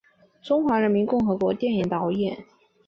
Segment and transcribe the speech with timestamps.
[0.41, 2.43] 中华人民共和国电影导演。